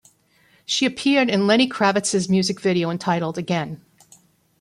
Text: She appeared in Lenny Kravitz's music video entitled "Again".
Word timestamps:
She 0.65 0.87
appeared 0.87 1.29
in 1.29 1.45
Lenny 1.45 1.69
Kravitz's 1.69 2.27
music 2.27 2.59
video 2.59 2.89
entitled 2.89 3.37
"Again". 3.37 3.85